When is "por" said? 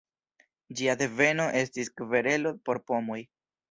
2.69-2.85